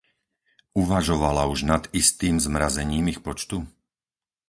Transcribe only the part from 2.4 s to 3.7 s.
zmrazením ich počtu?